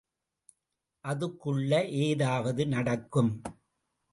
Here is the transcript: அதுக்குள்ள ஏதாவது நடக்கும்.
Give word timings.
அதுக்குள்ள 1.05 1.71
ஏதாவது 2.01 2.67
நடக்கும். 2.67 3.31